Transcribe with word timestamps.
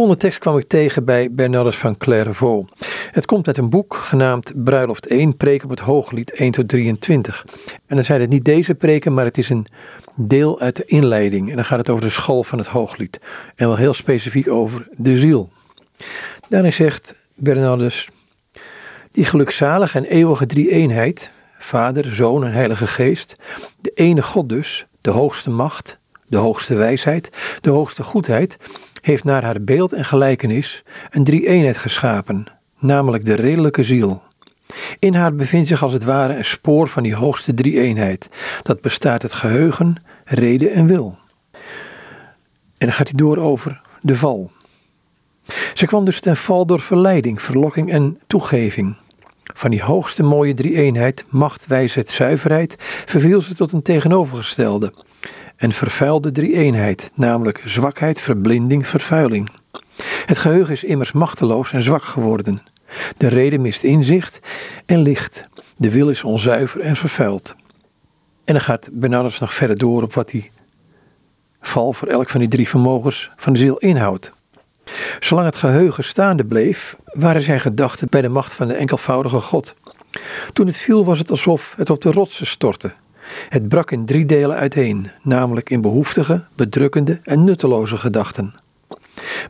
volgende 0.00 0.24
tekst 0.24 0.40
kwam 0.40 0.58
ik 0.58 0.68
tegen 0.68 1.04
bij 1.04 1.32
Bernardus 1.32 1.76
van 1.76 1.96
Clairvaux. 1.96 2.72
Het 3.10 3.26
komt 3.26 3.46
uit 3.46 3.56
een 3.56 3.70
boek 3.70 3.94
genaamd 3.94 4.52
Bruiloft 4.64 5.06
1, 5.06 5.36
preek 5.36 5.64
op 5.64 5.70
het 5.70 5.80
Hooglied 5.80 6.32
1 6.32 6.50
tot 6.50 6.68
23. 6.68 7.44
En 7.86 7.94
dan 7.94 8.04
zijn 8.04 8.20
het 8.20 8.30
niet 8.30 8.44
deze 8.44 8.74
preken, 8.74 9.14
maar 9.14 9.24
het 9.24 9.38
is 9.38 9.48
een 9.48 9.66
deel 10.14 10.60
uit 10.60 10.76
de 10.76 10.84
inleiding. 10.84 11.50
En 11.50 11.56
dan 11.56 11.64
gaat 11.64 11.78
het 11.78 11.88
over 11.88 12.04
de 12.04 12.10
school 12.10 12.42
van 12.42 12.58
het 12.58 12.66
Hooglied. 12.66 13.20
En 13.54 13.66
wel 13.66 13.76
heel 13.76 13.94
specifiek 13.94 14.48
over 14.48 14.88
de 14.96 15.18
ziel. 15.18 15.50
Daarin 16.48 16.72
zegt 16.72 17.14
Bernardus, 17.34 18.08
die 19.12 19.24
gelukzalige 19.24 19.98
en 19.98 20.04
eeuwige 20.04 20.46
drie-eenheid, 20.46 21.30
Vader, 21.58 22.14
Zoon 22.14 22.44
en 22.44 22.52
Heilige 22.52 22.86
Geest, 22.86 23.36
de 23.80 23.90
ene 23.94 24.22
God 24.22 24.48
dus, 24.48 24.86
de 25.00 25.10
hoogste 25.10 25.50
macht, 25.50 25.98
de 26.26 26.36
hoogste 26.36 26.74
wijsheid, 26.74 27.30
de 27.60 27.70
hoogste 27.70 28.02
goedheid, 28.02 28.56
heeft 29.00 29.24
naar 29.24 29.44
haar 29.44 29.62
beeld 29.62 29.92
en 29.92 30.04
gelijkenis 30.04 30.82
een 31.10 31.24
drie-eenheid 31.24 31.78
geschapen, 31.78 32.46
namelijk 32.78 33.24
de 33.24 33.34
redelijke 33.34 33.82
ziel. 33.82 34.22
In 34.98 35.14
haar 35.14 35.34
bevindt 35.34 35.68
zich 35.68 35.82
als 35.82 35.92
het 35.92 36.04
ware 36.04 36.36
een 36.36 36.44
spoor 36.44 36.88
van 36.88 37.02
die 37.02 37.14
hoogste 37.14 37.54
drie-eenheid, 37.54 38.28
dat 38.62 38.80
bestaat 38.80 39.22
uit 39.22 39.32
geheugen, 39.32 40.02
reden 40.24 40.72
en 40.72 40.86
wil. 40.86 41.18
En 42.78 42.86
dan 42.86 42.92
gaat 42.92 43.08
hij 43.08 43.18
door 43.18 43.36
over 43.36 43.80
de 44.00 44.16
val. 44.16 44.50
Ze 45.74 45.86
kwam 45.86 46.04
dus 46.04 46.20
ten 46.20 46.36
val 46.36 46.66
door 46.66 46.80
verleiding, 46.80 47.42
verlokking 47.42 47.90
en 47.90 48.20
toegeving. 48.26 48.96
Van 49.54 49.70
die 49.70 49.82
hoogste 49.82 50.22
mooie 50.22 50.54
drie-eenheid, 50.54 51.24
macht, 51.28 51.66
wijsheid, 51.66 52.10
zuiverheid, 52.10 52.74
verviel 53.06 53.40
ze 53.40 53.54
tot 53.54 53.72
een 53.72 53.82
tegenovergestelde, 53.82 54.92
en 55.60 55.72
vervuilde 55.72 56.30
drie-eenheid, 56.30 57.10
namelijk 57.14 57.62
zwakheid, 57.64 58.20
verblinding, 58.20 58.88
vervuiling. 58.88 59.50
Het 60.26 60.38
geheugen 60.38 60.72
is 60.72 60.84
immers 60.84 61.12
machteloos 61.12 61.72
en 61.72 61.82
zwak 61.82 62.02
geworden. 62.02 62.62
De 63.16 63.26
reden 63.26 63.60
mist 63.60 63.82
inzicht 63.82 64.40
en 64.86 65.02
licht. 65.02 65.48
De 65.76 65.90
wil 65.90 66.08
is 66.08 66.24
onzuiver 66.24 66.80
en 66.80 66.96
vervuild. 66.96 67.54
En 68.44 68.54
dan 68.54 68.62
gaat 68.62 68.88
Bernardus 68.92 69.38
nog 69.38 69.54
verder 69.54 69.78
door 69.78 70.02
op 70.02 70.14
wat 70.14 70.28
die 70.28 70.50
val 71.60 71.92
voor 71.92 72.08
elk 72.08 72.28
van 72.28 72.40
die 72.40 72.48
drie 72.48 72.68
vermogens 72.68 73.30
van 73.36 73.52
de 73.52 73.58
ziel 73.58 73.76
inhoudt. 73.76 74.32
Zolang 75.18 75.46
het 75.46 75.56
geheugen 75.56 76.04
staande 76.04 76.44
bleef, 76.44 76.96
waren 77.04 77.42
zijn 77.42 77.60
gedachten 77.60 78.08
bij 78.10 78.22
de 78.22 78.28
macht 78.28 78.54
van 78.54 78.68
de 78.68 78.74
enkelvoudige 78.74 79.40
God. 79.40 79.74
Toen 80.52 80.66
het 80.66 80.76
viel 80.76 81.04
was 81.04 81.18
het 81.18 81.30
alsof 81.30 81.74
het 81.76 81.90
op 81.90 82.02
de 82.02 82.10
rotsen 82.10 82.46
stortte. 82.46 82.92
Het 83.48 83.68
brak 83.68 83.90
in 83.90 84.04
drie 84.04 84.26
delen 84.26 84.56
uiteen, 84.56 85.10
namelijk 85.22 85.70
in 85.70 85.80
behoeftige, 85.80 86.44
bedrukkende 86.56 87.20
en 87.22 87.44
nutteloze 87.44 87.96
gedachten. 87.96 88.54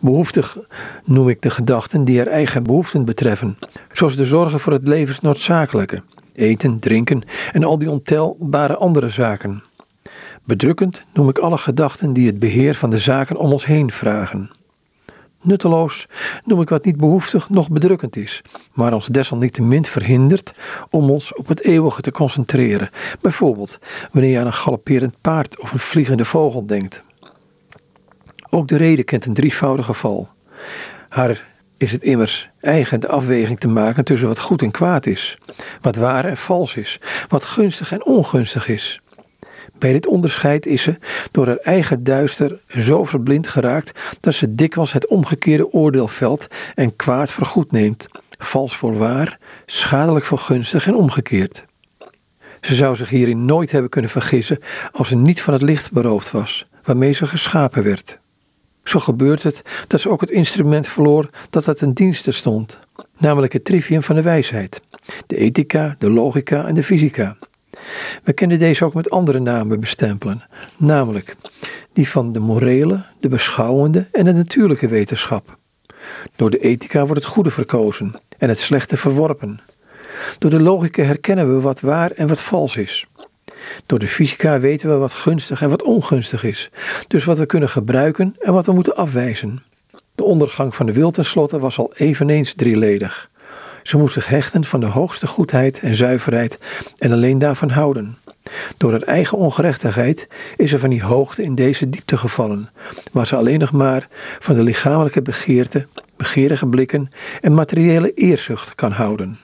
Behoeftig 0.00 0.58
noem 1.04 1.28
ik 1.28 1.42
de 1.42 1.50
gedachten 1.50 2.04
die 2.04 2.20
er 2.20 2.28
eigen 2.28 2.62
behoeften 2.62 3.04
betreffen, 3.04 3.58
zoals 3.92 4.16
de 4.16 4.24
zorgen 4.24 4.60
voor 4.60 4.72
het 4.72 4.88
levensnoodzakelijke, 4.88 6.02
eten, 6.34 6.76
drinken 6.76 7.22
en 7.52 7.64
al 7.64 7.78
die 7.78 7.90
ontelbare 7.90 8.76
andere 8.76 9.10
zaken. 9.10 9.62
Bedrukkend 10.44 11.04
noem 11.12 11.28
ik 11.28 11.38
alle 11.38 11.58
gedachten 11.58 12.12
die 12.12 12.26
het 12.26 12.38
beheer 12.38 12.74
van 12.74 12.90
de 12.90 12.98
zaken 12.98 13.36
om 13.36 13.52
ons 13.52 13.66
heen 13.66 13.90
vragen. 13.90 14.50
Nutteloos 15.48 16.06
noem 16.44 16.60
ik 16.60 16.68
wat 16.68 16.84
niet 16.84 16.96
behoeftig 16.96 17.50
nog 17.50 17.70
bedrukkend 17.70 18.16
is, 18.16 18.42
maar 18.72 18.92
ons 18.92 19.06
desalniettemin 19.06 19.84
verhindert 19.84 20.52
om 20.90 21.10
ons 21.10 21.34
op 21.34 21.48
het 21.48 21.62
eeuwige 21.64 22.00
te 22.00 22.10
concentreren. 22.10 22.90
Bijvoorbeeld 23.20 23.78
wanneer 24.12 24.30
je 24.30 24.38
aan 24.38 24.46
een 24.46 24.52
galopperend 24.52 25.14
paard 25.20 25.60
of 25.60 25.72
een 25.72 25.78
vliegende 25.78 26.24
vogel 26.24 26.66
denkt. 26.66 27.02
Ook 28.50 28.68
de 28.68 28.76
reden 28.76 29.04
kent 29.04 29.26
een 29.26 29.34
drievoudige 29.34 29.94
val. 29.94 30.28
Haar 31.08 31.46
is 31.76 31.92
het 31.92 32.02
immers 32.02 32.48
eigen 32.60 33.00
de 33.00 33.08
afweging 33.08 33.58
te 33.58 33.68
maken 33.68 34.04
tussen 34.04 34.28
wat 34.28 34.38
goed 34.38 34.62
en 34.62 34.70
kwaad 34.70 35.06
is, 35.06 35.38
wat 35.80 35.96
waar 35.96 36.24
en 36.24 36.36
vals 36.36 36.76
is, 36.76 37.00
wat 37.28 37.44
gunstig 37.44 37.92
en 37.92 38.06
ongunstig 38.06 38.68
is. 38.68 39.00
Bij 39.78 39.92
dit 39.92 40.06
onderscheid 40.06 40.66
is 40.66 40.82
ze 40.82 40.98
door 41.30 41.46
haar 41.46 41.56
eigen 41.56 42.04
duister 42.04 42.60
zo 42.66 43.04
verblind 43.04 43.48
geraakt 43.48 44.00
dat 44.20 44.34
ze 44.34 44.54
dikwijls 44.54 44.92
het 44.92 45.06
omgekeerde 45.06 45.72
oordeel 45.72 46.08
velt 46.08 46.46
en 46.74 46.96
kwaad 46.96 47.32
voor 47.32 47.46
goed 47.46 47.72
neemt, 47.72 48.06
vals 48.38 48.76
voor 48.76 48.98
waar, 48.98 49.38
schadelijk 49.66 50.24
voor 50.24 50.38
gunstig 50.38 50.86
en 50.86 50.94
omgekeerd. 50.94 51.64
Ze 52.60 52.74
zou 52.74 52.96
zich 52.96 53.08
hierin 53.08 53.44
nooit 53.44 53.70
hebben 53.72 53.90
kunnen 53.90 54.10
vergissen 54.10 54.58
als 54.92 55.08
ze 55.08 55.16
niet 55.16 55.42
van 55.42 55.52
het 55.52 55.62
licht 55.62 55.92
beroofd 55.92 56.30
was, 56.30 56.68
waarmee 56.82 57.12
ze 57.12 57.26
geschapen 57.26 57.82
werd. 57.82 58.18
Zo 58.84 58.98
gebeurt 58.98 59.42
het 59.42 59.62
dat 59.86 60.00
ze 60.00 60.10
ook 60.10 60.20
het 60.20 60.30
instrument 60.30 60.88
verloor 60.88 61.28
dat 61.50 61.64
het 61.64 61.78
ten 61.78 61.92
dienste 61.92 62.30
stond, 62.30 62.78
namelijk 63.18 63.52
het 63.52 63.64
trivium 63.64 64.02
van 64.02 64.14
de 64.14 64.22
wijsheid, 64.22 64.80
de 65.26 65.36
ethica, 65.36 65.94
de 65.98 66.10
logica 66.10 66.66
en 66.66 66.74
de 66.74 66.82
fysica. 66.82 67.36
We 68.22 68.32
kunnen 68.32 68.58
deze 68.58 68.84
ook 68.84 68.94
met 68.94 69.10
andere 69.10 69.38
namen 69.38 69.80
bestempelen, 69.80 70.42
namelijk 70.76 71.36
die 71.92 72.08
van 72.08 72.32
de 72.32 72.38
morele, 72.38 73.04
de 73.20 73.28
beschouwende 73.28 74.06
en 74.12 74.24
de 74.24 74.32
natuurlijke 74.32 74.88
wetenschap. 74.88 75.58
Door 76.36 76.50
de 76.50 76.58
ethica 76.58 77.06
wordt 77.06 77.22
het 77.22 77.32
goede 77.32 77.50
verkozen 77.50 78.20
en 78.38 78.48
het 78.48 78.58
slechte 78.58 78.96
verworpen. 78.96 79.60
Door 80.38 80.50
de 80.50 80.60
logica 80.60 81.02
herkennen 81.02 81.54
we 81.54 81.60
wat 81.60 81.80
waar 81.80 82.10
en 82.10 82.28
wat 82.28 82.42
vals 82.42 82.76
is. 82.76 83.06
Door 83.86 83.98
de 83.98 84.08
fysica 84.08 84.60
weten 84.60 84.90
we 84.90 84.96
wat 84.96 85.12
gunstig 85.12 85.62
en 85.62 85.70
wat 85.70 85.82
ongunstig 85.82 86.44
is, 86.44 86.70
dus 87.08 87.24
wat 87.24 87.38
we 87.38 87.46
kunnen 87.46 87.68
gebruiken 87.68 88.36
en 88.38 88.52
wat 88.52 88.66
we 88.66 88.72
moeten 88.72 88.96
afwijzen. 88.96 89.62
De 90.14 90.24
ondergang 90.24 90.74
van 90.74 90.86
de 90.86 90.92
wil 90.92 91.10
tenslotte 91.10 91.58
was 91.58 91.78
al 91.78 91.92
eveneens 91.96 92.54
drieledig. 92.54 93.30
Ze 93.88 93.96
moest 93.96 94.14
zich 94.14 94.26
hechten 94.26 94.64
van 94.64 94.80
de 94.80 94.86
hoogste 94.86 95.26
goedheid 95.26 95.78
en 95.78 95.94
zuiverheid 95.94 96.58
en 96.98 97.12
alleen 97.12 97.38
daarvan 97.38 97.70
houden. 97.70 98.16
Door 98.76 98.90
haar 98.90 99.02
eigen 99.02 99.38
ongerechtigheid 99.38 100.28
is 100.56 100.70
ze 100.70 100.78
van 100.78 100.90
die 100.90 101.02
hoogte 101.02 101.42
in 101.42 101.54
deze 101.54 101.88
diepte 101.88 102.16
gevallen, 102.16 102.70
waar 103.12 103.26
ze 103.26 103.36
alleen 103.36 103.58
nog 103.58 103.72
maar 103.72 104.08
van 104.38 104.54
de 104.54 104.62
lichamelijke 104.62 105.22
begeerte, 105.22 105.86
begeerige 106.16 106.66
blikken 106.66 107.10
en 107.40 107.54
materiële 107.54 108.14
eerzucht 108.14 108.74
kan 108.74 108.92
houden. 108.92 109.38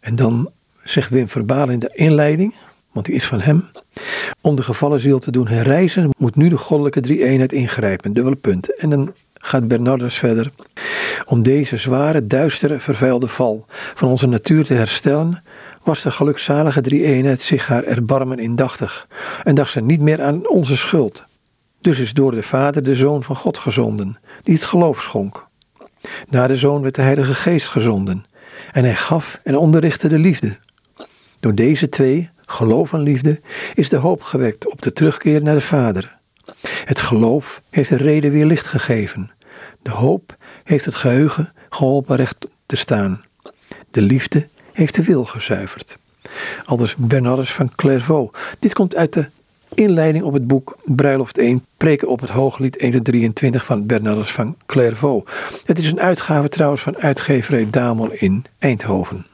En 0.00 0.16
dan 0.16 0.50
zegt 0.82 1.10
Wim 1.10 1.28
Verbaal 1.28 1.68
in 1.68 1.78
de 1.78 1.92
inleiding, 1.94 2.54
want 2.92 3.06
die 3.06 3.14
is 3.14 3.26
van 3.26 3.40
hem. 3.40 3.68
Om 4.40 4.56
de 4.56 4.62
gevallen 4.62 5.00
ziel 5.00 5.18
te 5.18 5.30
doen 5.30 5.48
herrijzen, 5.48 6.10
moet 6.18 6.36
nu 6.36 6.48
de 6.48 6.58
goddelijke 6.58 7.00
drie-eenheid 7.00 7.52
ingrijpen, 7.52 8.12
dubbele 8.12 8.36
punt. 8.36 8.76
En 8.76 8.90
dan 8.90 9.12
gaat 9.32 9.68
Bernardus 9.68 10.16
verder. 10.18 10.50
Om 11.24 11.42
deze 11.42 11.76
zware, 11.76 12.26
duistere, 12.26 12.80
vervuilde 12.80 13.28
val 13.28 13.66
van 13.94 14.08
onze 14.08 14.26
natuur 14.26 14.64
te 14.64 14.74
herstellen, 14.74 15.42
was 15.82 16.02
de 16.02 16.10
gelukzalige 16.10 16.80
drie-eenheid 16.80 17.40
zich 17.40 17.66
haar 17.66 17.84
erbarmen 17.84 18.38
indachtig 18.38 19.06
en 19.42 19.54
dacht 19.54 19.70
ze 19.70 19.80
niet 19.80 20.00
meer 20.00 20.22
aan 20.22 20.48
onze 20.48 20.76
schuld. 20.76 21.24
Dus 21.80 21.98
is 21.98 22.12
door 22.12 22.30
de 22.30 22.42
Vader 22.42 22.82
de 22.82 22.94
Zoon 22.94 23.22
van 23.22 23.36
God 23.36 23.58
gezonden, 23.58 24.18
die 24.42 24.54
het 24.54 24.64
geloof 24.64 25.02
schonk. 25.02 25.46
Na 26.28 26.46
de 26.46 26.56
Zoon 26.56 26.82
werd 26.82 26.94
de 26.94 27.02
Heilige 27.02 27.34
Geest 27.34 27.68
gezonden 27.68 28.24
en 28.72 28.84
hij 28.84 28.96
gaf 28.96 29.40
en 29.42 29.56
onderrichtte 29.56 30.08
de 30.08 30.18
liefde. 30.18 30.56
Door 31.40 31.54
deze 31.54 31.88
twee, 31.88 32.30
geloof 32.46 32.92
en 32.92 33.00
liefde, 33.00 33.40
is 33.74 33.88
de 33.88 33.96
hoop 33.96 34.22
gewekt 34.22 34.70
op 34.70 34.82
de 34.82 34.92
terugkeer 34.92 35.42
naar 35.42 35.54
de 35.54 35.60
Vader. 35.60 36.16
Het 36.84 37.00
geloof 37.00 37.62
heeft 37.70 37.88
de 37.88 37.96
reden 37.96 38.30
weer 38.30 38.46
licht 38.46 38.66
gegeven. 38.66 39.30
De 39.84 39.90
hoop 39.90 40.36
heeft 40.62 40.84
het 40.84 40.94
geheugen 40.94 41.52
geholpen 41.68 42.16
recht 42.16 42.46
te 42.66 42.76
staan. 42.76 43.24
De 43.90 44.02
liefde 44.02 44.48
heeft 44.72 44.94
de 44.94 45.02
wil 45.02 45.24
gezuiverd. 45.24 45.98
Aldus 46.64 46.94
Bernardus 46.96 47.52
van 47.52 47.68
Clairvaux. 47.74 48.38
Dit 48.58 48.74
komt 48.74 48.96
uit 48.96 49.12
de 49.12 49.26
inleiding 49.74 50.24
op 50.24 50.32
het 50.32 50.46
boek 50.46 50.76
Bruiloft 50.84 51.38
1, 51.38 51.64
Preken 51.76 52.08
op 52.08 52.20
het 52.20 52.30
Hooglied 52.30 52.76
1 52.76 53.02
23 53.02 53.64
van 53.64 53.86
Bernardus 53.86 54.32
van 54.32 54.56
Clairvaux. 54.66 55.30
Het 55.64 55.78
is 55.78 55.86
een 55.86 56.00
uitgave 56.00 56.48
trouwens 56.48 56.82
van 56.82 56.98
uitgeverij 56.98 57.66
Damel 57.70 58.12
in 58.12 58.44
Eindhoven. 58.58 59.26